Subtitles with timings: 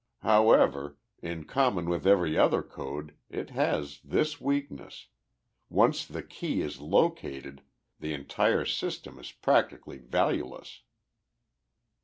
[0.23, 5.09] However, in common with every other code, it has this weakness
[5.69, 7.61] once the key is located
[7.99, 10.81] the entire system is practically valueless.